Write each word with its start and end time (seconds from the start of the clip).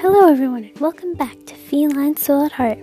Hello, 0.00 0.30
everyone, 0.30 0.62
and 0.62 0.78
welcome 0.78 1.14
back 1.14 1.44
to 1.46 1.56
Feline 1.56 2.16
Soul 2.16 2.44
at 2.44 2.52
Heart. 2.52 2.78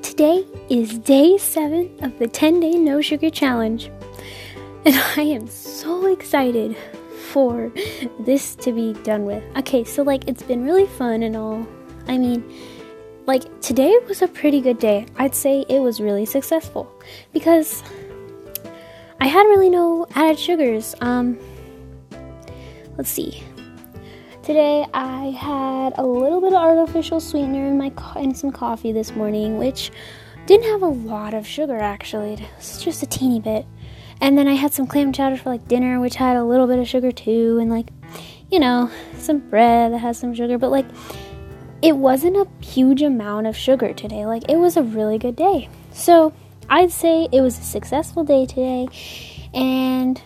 Today 0.00 0.46
is 0.70 0.96
day 1.00 1.36
seven 1.38 1.90
of 2.04 2.16
the 2.20 2.28
10 2.28 2.60
day 2.60 2.70
no 2.74 3.00
sugar 3.00 3.30
challenge, 3.30 3.90
and 4.84 4.94
I 5.16 5.22
am 5.22 5.48
so 5.48 6.06
excited 6.06 6.76
for 7.32 7.72
this 8.20 8.54
to 8.56 8.70
be 8.70 8.92
done 9.02 9.24
with. 9.24 9.42
Okay, 9.56 9.82
so 9.82 10.04
like 10.04 10.28
it's 10.28 10.44
been 10.44 10.62
really 10.62 10.86
fun 10.86 11.24
and 11.24 11.34
all. 11.36 11.66
I 12.06 12.16
mean, 12.16 12.44
like 13.26 13.60
today 13.60 13.98
was 14.06 14.22
a 14.22 14.28
pretty 14.28 14.60
good 14.60 14.78
day. 14.78 15.06
I'd 15.16 15.34
say 15.34 15.64
it 15.68 15.80
was 15.80 16.00
really 16.00 16.26
successful 16.26 16.88
because 17.32 17.82
I 19.18 19.26
had 19.26 19.42
really 19.48 19.68
no 19.68 20.06
added 20.14 20.38
sugars. 20.38 20.94
Um, 21.00 21.40
let's 22.96 23.10
see. 23.10 23.42
Today 24.46 24.86
I 24.94 25.30
had 25.30 25.94
a 25.98 26.06
little 26.06 26.40
bit 26.40 26.52
of 26.52 26.62
artificial 26.62 27.18
sweetener 27.18 27.66
in 27.66 27.76
my 27.76 27.90
co- 27.90 28.20
in 28.20 28.32
some 28.32 28.52
coffee 28.52 28.92
this 28.92 29.16
morning, 29.16 29.58
which 29.58 29.90
didn't 30.46 30.70
have 30.70 30.82
a 30.82 30.86
lot 30.86 31.34
of 31.34 31.44
sugar 31.44 31.76
actually. 31.76 32.34
It 32.34 32.42
was 32.56 32.80
just 32.80 33.02
a 33.02 33.06
teeny 33.06 33.40
bit. 33.40 33.66
And 34.20 34.38
then 34.38 34.46
I 34.46 34.52
had 34.52 34.72
some 34.72 34.86
clam 34.86 35.12
chowder 35.12 35.36
for 35.36 35.50
like 35.50 35.66
dinner, 35.66 35.98
which 35.98 36.14
had 36.14 36.36
a 36.36 36.44
little 36.44 36.68
bit 36.68 36.78
of 36.78 36.86
sugar 36.86 37.10
too, 37.10 37.58
and 37.60 37.68
like, 37.68 37.88
you 38.48 38.60
know, 38.60 38.88
some 39.18 39.40
bread 39.40 39.92
that 39.92 39.98
has 39.98 40.16
some 40.16 40.32
sugar, 40.32 40.58
but 40.58 40.70
like 40.70 40.86
it 41.82 41.96
wasn't 41.96 42.36
a 42.36 42.46
huge 42.64 43.02
amount 43.02 43.48
of 43.48 43.56
sugar 43.56 43.92
today. 43.92 44.26
Like 44.26 44.48
it 44.48 44.58
was 44.58 44.76
a 44.76 44.82
really 44.84 45.18
good 45.18 45.34
day. 45.34 45.68
So, 45.90 46.32
I'd 46.68 46.92
say 46.92 47.26
it 47.32 47.40
was 47.40 47.58
a 47.58 47.62
successful 47.62 48.22
day 48.22 48.46
today. 48.46 48.86
And 49.52 50.22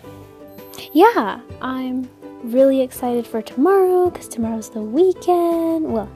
yeah, 0.93 1.41
I'm 1.62 2.10
really 2.42 2.80
excited 2.80 3.26
for 3.26 3.42
tomorrow 3.42 4.10
because 4.10 4.28
tomorrow's 4.28 4.70
the 4.70 4.82
weekend. 4.82 5.92
Well, 5.92 6.10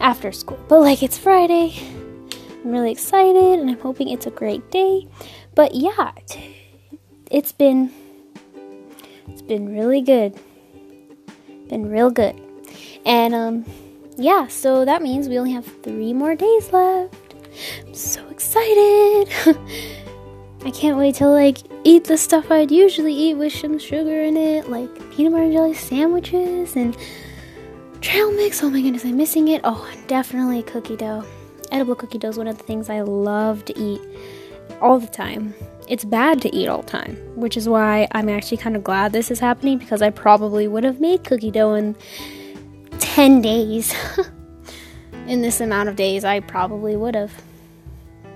after 0.00 0.32
school, 0.32 0.58
but 0.68 0.80
like 0.80 1.02
it's 1.02 1.18
Friday. 1.18 1.74
I'm 2.64 2.70
really 2.70 2.90
excited 2.92 3.60
and 3.60 3.70
I'm 3.70 3.78
hoping 3.78 4.08
it's 4.08 4.26
a 4.26 4.30
great 4.30 4.70
day. 4.70 5.06
But 5.54 5.74
yeah, 5.74 6.12
it's 7.30 7.52
been 7.52 7.92
it's 9.28 9.42
been 9.42 9.74
really 9.74 10.00
good. 10.00 10.34
Been 11.68 11.90
real 11.90 12.10
good. 12.10 12.40
And 13.04 13.34
um 13.34 13.64
yeah, 14.16 14.46
so 14.46 14.84
that 14.84 15.02
means 15.02 15.28
we 15.28 15.38
only 15.38 15.52
have 15.52 15.66
3 15.82 16.12
more 16.12 16.34
days 16.34 16.72
left. 16.72 17.34
I'm 17.86 17.94
so 17.94 18.26
excited. 18.28 19.28
I 20.64 20.70
can't 20.70 20.96
wait 20.96 21.16
to 21.16 21.28
like 21.28 21.58
eat 21.84 22.04
the 22.04 22.16
stuff 22.16 22.50
I'd 22.50 22.70
usually 22.70 23.12
eat 23.12 23.34
with 23.34 23.52
some 23.52 23.78
sugar 23.78 24.22
in 24.22 24.36
it, 24.38 24.70
like 24.70 24.88
peanut 25.10 25.32
butter 25.32 25.44
and 25.44 25.52
jelly 25.52 25.74
sandwiches 25.74 26.74
and 26.74 26.96
trail 28.00 28.32
mix. 28.32 28.62
Oh 28.62 28.70
my 28.70 28.80
goodness, 28.80 29.04
I'm 29.04 29.18
missing 29.18 29.48
it. 29.48 29.60
Oh, 29.62 29.86
definitely 30.06 30.62
cookie 30.62 30.96
dough. 30.96 31.22
Edible 31.70 31.94
cookie 31.94 32.16
dough 32.16 32.30
is 32.30 32.38
one 32.38 32.48
of 32.48 32.56
the 32.56 32.64
things 32.64 32.88
I 32.88 33.02
love 33.02 33.66
to 33.66 33.78
eat 33.78 34.00
all 34.80 34.98
the 34.98 35.06
time. 35.06 35.54
It's 35.86 36.04
bad 36.04 36.40
to 36.40 36.54
eat 36.56 36.68
all 36.68 36.80
the 36.80 36.90
time, 36.90 37.16
which 37.36 37.58
is 37.58 37.68
why 37.68 38.08
I'm 38.12 38.30
actually 38.30 38.56
kind 38.56 38.74
of 38.74 38.82
glad 38.82 39.12
this 39.12 39.30
is 39.30 39.40
happening 39.40 39.76
because 39.76 40.00
I 40.00 40.08
probably 40.08 40.66
would 40.66 40.84
have 40.84 40.98
made 40.98 41.24
cookie 41.24 41.50
dough 41.50 41.74
in 41.74 41.94
10 43.00 43.42
days. 43.42 43.94
in 45.26 45.42
this 45.42 45.60
amount 45.60 45.90
of 45.90 45.96
days, 45.96 46.24
I 46.24 46.40
probably 46.40 46.96
would 46.96 47.14
have 47.14 47.32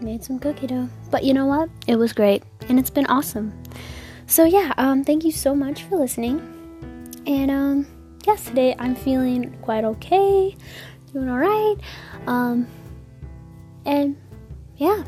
made 0.03 0.23
some 0.25 0.39
cookie 0.39 0.67
dough. 0.67 0.89
But 1.11 1.25
you 1.25 1.35
know 1.35 1.47
what? 1.47 1.69
It 1.87 1.97
was 1.97 2.13
great 2.13 2.43
and 2.69 2.79
it's 2.79 2.91
been 2.91 3.07
awesome. 3.07 3.53
So 4.27 4.45
yeah, 4.45 4.73
um 4.77 5.05
thank 5.05 5.25
you 5.25 5.33
so 5.33 5.55
much 5.55 5.85
for 5.85 5.97
listening. 5.97 6.41
And 7.27 7.51
um 7.51 7.87
yes, 8.27 8.45
today 8.45 8.75
I'm 8.79 8.95
feeling 8.95 9.57
quite 9.63 9.85
okay. 9.85 10.57
Doing 11.13 11.29
all 11.29 11.39
right. 11.39 11.77
Um 12.27 12.67
and 13.85 14.17
yeah. 14.77 15.05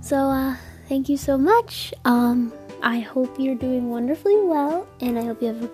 So 0.00 0.16
uh 0.16 0.56
thank 0.88 1.08
you 1.08 1.16
so 1.16 1.38
much. 1.38 1.94
Um 2.04 2.52
I 2.82 3.00
hope 3.00 3.38
you're 3.38 3.54
doing 3.54 3.90
wonderfully 3.90 4.36
well 4.42 4.86
and 5.00 5.18
I 5.18 5.24
hope 5.24 5.40
you 5.40 5.48
have 5.48 5.62
a 5.64 5.70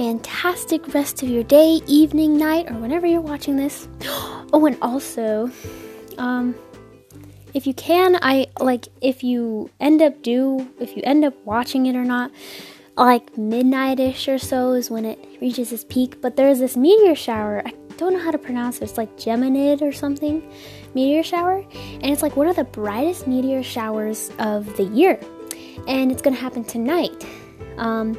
fantastic 0.00 0.94
rest 0.94 1.22
of 1.22 1.28
your 1.28 1.42
day, 1.44 1.80
evening, 1.86 2.38
night, 2.38 2.70
or 2.70 2.74
whenever 2.74 3.06
you're 3.06 3.20
watching 3.20 3.56
this. 3.56 3.88
Oh, 4.52 4.66
and 4.66 4.76
also, 4.82 5.48
um, 6.18 6.56
if 7.54 7.66
you 7.66 7.74
can, 7.74 8.18
I 8.22 8.46
like 8.60 8.88
if 9.00 9.22
you 9.22 9.70
end 9.80 10.02
up 10.02 10.22
do 10.22 10.68
if 10.80 10.96
you 10.96 11.02
end 11.04 11.24
up 11.24 11.34
watching 11.44 11.86
it 11.86 11.96
or 11.96 12.04
not, 12.04 12.30
like 12.96 13.34
midnightish 13.34 14.32
or 14.32 14.38
so 14.38 14.72
is 14.72 14.90
when 14.90 15.04
it 15.04 15.18
reaches 15.40 15.72
its 15.72 15.84
peak. 15.84 16.20
But 16.20 16.36
there's 16.36 16.58
this 16.58 16.76
meteor 16.76 17.14
shower. 17.14 17.62
I 17.64 17.72
don't 17.96 18.14
know 18.14 18.20
how 18.20 18.30
to 18.30 18.38
pronounce 18.38 18.78
it. 18.78 18.84
It's 18.84 18.98
like 18.98 19.16
Geminid 19.16 19.82
or 19.82 19.92
something, 19.92 20.42
meteor 20.94 21.22
shower, 21.22 21.64
and 21.72 22.06
it's 22.06 22.22
like 22.22 22.36
one 22.36 22.48
of 22.48 22.56
the 22.56 22.64
brightest 22.64 23.26
meteor 23.26 23.62
showers 23.62 24.30
of 24.38 24.76
the 24.76 24.84
year, 24.84 25.20
and 25.86 26.10
it's 26.10 26.22
gonna 26.22 26.36
happen 26.36 26.64
tonight. 26.64 27.26
Um, 27.76 28.18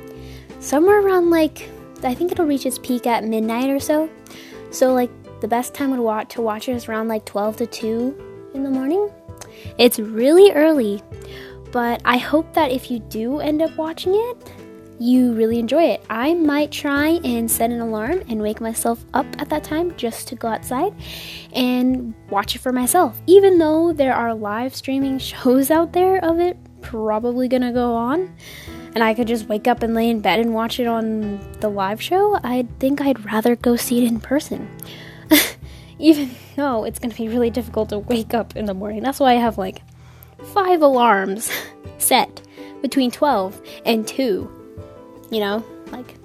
somewhere 0.59 1.01
around 1.01 1.29
like 1.29 1.69
I 2.03 2.13
think 2.13 2.31
it'll 2.31 2.45
reach 2.45 2.65
its 2.65 2.79
peak 2.79 3.05
at 3.05 3.23
midnight 3.23 3.69
or 3.69 3.79
so. 3.79 4.09
So 4.71 4.93
like 4.93 5.11
the 5.41 5.47
best 5.47 5.73
time 5.73 5.95
watch 5.97 6.33
to 6.35 6.41
watch 6.41 6.69
it 6.69 6.75
is 6.75 6.87
around 6.87 7.07
like 7.07 7.25
12 7.25 7.57
to 7.57 7.67
2 7.67 8.51
in 8.53 8.63
the 8.63 8.69
morning. 8.69 9.09
It's 9.77 9.99
really 9.99 10.51
early, 10.51 11.01
but 11.71 12.01
I 12.05 12.17
hope 12.17 12.53
that 12.53 12.71
if 12.71 12.91
you 12.91 12.99
do 12.99 13.39
end 13.39 13.61
up 13.61 13.75
watching 13.77 14.13
it, 14.15 14.53
you 15.01 15.33
really 15.33 15.57
enjoy 15.57 15.83
it. 15.83 16.05
I 16.11 16.35
might 16.35 16.71
try 16.71 17.19
and 17.23 17.49
set 17.49 17.71
an 17.71 17.79
alarm 17.81 18.21
and 18.29 18.39
wake 18.39 18.61
myself 18.61 19.03
up 19.15 19.25
at 19.39 19.49
that 19.49 19.63
time 19.63 19.95
just 19.97 20.27
to 20.27 20.35
go 20.35 20.47
outside 20.47 20.93
and 21.53 22.13
watch 22.29 22.55
it 22.55 22.59
for 22.59 22.71
myself. 22.71 23.19
Even 23.25 23.57
though 23.57 23.93
there 23.93 24.13
are 24.13 24.35
live 24.35 24.75
streaming 24.75 25.17
shows 25.17 25.71
out 25.71 25.93
there 25.93 26.23
of 26.23 26.39
it 26.39 26.55
probably 26.81 27.47
gonna 27.47 27.73
go 27.73 27.95
on, 27.95 28.31
and 28.93 29.03
I 29.03 29.15
could 29.15 29.27
just 29.27 29.47
wake 29.47 29.67
up 29.67 29.81
and 29.81 29.95
lay 29.95 30.07
in 30.07 30.19
bed 30.19 30.39
and 30.39 30.53
watch 30.53 30.79
it 30.79 30.85
on 30.85 31.39
the 31.61 31.69
live 31.69 32.01
show, 32.01 32.37
I 32.43 32.67
think 32.79 33.01
I'd 33.01 33.25
rather 33.25 33.55
go 33.55 33.75
see 33.75 34.03
it 34.03 34.07
in 34.07 34.19
person. 34.19 34.69
Even 36.01 36.31
though 36.55 36.83
it's 36.83 36.99
gonna 36.99 37.13
be 37.13 37.29
really 37.29 37.49
difficult 37.49 37.89
to 37.89 37.99
wake 37.99 38.33
up 38.33 38.55
in 38.55 38.65
the 38.65 38.73
morning. 38.73 39.03
That's 39.03 39.19
why 39.19 39.31
I 39.33 39.35
have 39.35 39.57
like 39.57 39.81
five 40.53 40.81
alarms 40.81 41.51
set 41.97 42.41
between 42.81 43.11
12 43.11 43.61
and 43.85 44.07
2. 44.07 44.57
You 45.29 45.39
know, 45.39 45.65
like 45.91 46.15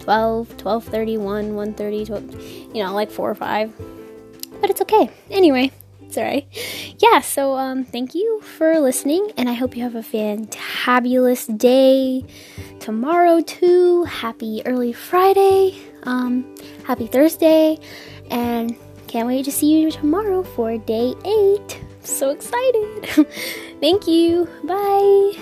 12, 0.00 0.56
12:31, 0.56 1.52
1:30, 1.52 2.06
12, 2.06 2.74
you 2.74 2.82
know, 2.82 2.94
like 2.94 3.10
4 3.10 3.30
or 3.30 3.34
5. 3.34 3.72
But 4.60 4.70
it's 4.70 4.80
okay. 4.80 5.10
Anyway, 5.30 5.70
it's 6.02 6.16
alright. 6.16 6.46
Yeah, 7.00 7.20
so 7.20 7.54
um, 7.54 7.84
thank 7.84 8.16
you 8.16 8.40
for 8.40 8.80
listening, 8.80 9.30
and 9.36 9.48
I 9.48 9.52
hope 9.52 9.76
you 9.76 9.84
have 9.84 9.94
a 9.94 10.00
fantabulous 10.00 11.46
day 11.56 12.24
tomorrow 12.80 13.40
too. 13.40 14.02
Happy 14.02 14.62
early 14.66 14.92
Friday. 14.92 15.78
Um, 16.02 16.56
happy 16.84 17.06
Thursday, 17.06 17.78
and 18.32 18.76
can't 19.08 19.26
wait 19.26 19.44
to 19.46 19.52
see 19.52 19.80
you 19.80 19.90
tomorrow 19.90 20.42
for 20.42 20.76
day 20.76 21.14
eight. 21.24 21.80
so 22.02 22.30
excited. 22.30 23.08
thank 23.80 24.06
you. 24.06 24.46
Bye. 24.64 25.32